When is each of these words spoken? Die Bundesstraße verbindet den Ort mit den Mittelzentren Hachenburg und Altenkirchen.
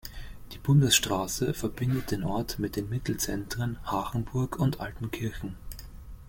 Die 0.53 0.57
Bundesstraße 0.57 1.53
verbindet 1.53 2.09
den 2.09 2.23
Ort 2.23 2.57
mit 2.57 2.75
den 2.75 2.89
Mittelzentren 2.89 3.77
Hachenburg 3.85 4.57
und 4.57 4.79
Altenkirchen. 4.79 5.55